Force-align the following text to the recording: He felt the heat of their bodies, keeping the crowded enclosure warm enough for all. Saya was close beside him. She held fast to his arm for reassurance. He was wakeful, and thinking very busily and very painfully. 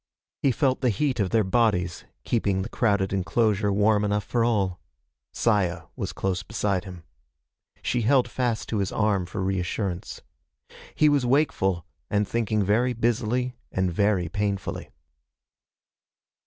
He 0.41 0.51
felt 0.51 0.81
the 0.81 0.89
heat 0.89 1.19
of 1.19 1.29
their 1.29 1.43
bodies, 1.43 2.05
keeping 2.23 2.63
the 2.63 2.69
crowded 2.69 3.13
enclosure 3.13 3.71
warm 3.71 4.03
enough 4.03 4.23
for 4.23 4.43
all. 4.43 4.79
Saya 5.31 5.83
was 5.95 6.11
close 6.11 6.41
beside 6.41 6.85
him. 6.85 7.03
She 7.83 8.01
held 8.01 8.27
fast 8.27 8.67
to 8.69 8.79
his 8.79 8.91
arm 8.91 9.27
for 9.27 9.43
reassurance. 9.43 10.21
He 10.95 11.07
was 11.07 11.23
wakeful, 11.23 11.85
and 12.09 12.27
thinking 12.27 12.63
very 12.63 12.93
busily 12.93 13.57
and 13.71 13.93
very 13.93 14.27
painfully. 14.27 14.89